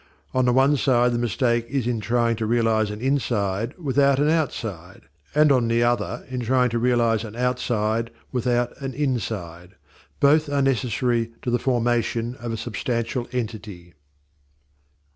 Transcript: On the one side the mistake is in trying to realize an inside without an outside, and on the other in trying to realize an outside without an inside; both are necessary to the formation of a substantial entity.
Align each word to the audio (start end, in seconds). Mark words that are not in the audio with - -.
On 0.33 0.45
the 0.45 0.51
one 0.51 0.77
side 0.77 1.11
the 1.11 1.19
mistake 1.19 1.67
is 1.69 1.85
in 1.85 1.99
trying 1.99 2.35
to 2.37 2.47
realize 2.47 2.89
an 2.89 2.99
inside 3.01 3.77
without 3.77 4.17
an 4.17 4.31
outside, 4.31 5.01
and 5.35 5.51
on 5.51 5.67
the 5.67 5.83
other 5.83 6.25
in 6.27 6.39
trying 6.39 6.71
to 6.71 6.79
realize 6.79 7.23
an 7.23 7.35
outside 7.35 8.09
without 8.31 8.73
an 8.81 8.95
inside; 8.95 9.75
both 10.19 10.49
are 10.49 10.63
necessary 10.63 11.33
to 11.43 11.51
the 11.51 11.59
formation 11.59 12.33
of 12.39 12.51
a 12.51 12.57
substantial 12.57 13.27
entity. 13.31 13.93